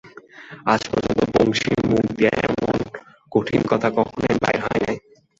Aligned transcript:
আজ 0.65 0.81
পর্যন্ত 0.89 1.19
বংশীর 1.35 1.79
মুখ 1.89 2.05
দিয়া 2.17 2.33
এমন 2.47 2.77
কঠিন 3.31 3.61
কথা 3.71 3.87
কখনো 3.97 4.25
বাহির 4.43 4.61
হয় 4.63 4.81
নাই। 4.85 4.97